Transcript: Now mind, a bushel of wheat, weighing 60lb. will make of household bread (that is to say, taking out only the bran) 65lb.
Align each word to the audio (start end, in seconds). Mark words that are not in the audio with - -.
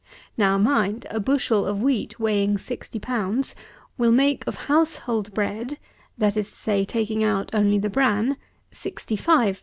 Now 0.35 0.57
mind, 0.57 1.05
a 1.11 1.19
bushel 1.19 1.67
of 1.67 1.83
wheat, 1.83 2.19
weighing 2.19 2.55
60lb. 2.57 3.53
will 3.99 4.11
make 4.11 4.43
of 4.47 4.55
household 4.65 5.31
bread 5.35 5.77
(that 6.17 6.35
is 6.35 6.49
to 6.49 6.57
say, 6.57 6.85
taking 6.85 7.23
out 7.23 7.51
only 7.53 7.77
the 7.77 7.87
bran) 7.91 8.37
65lb. 8.71 9.59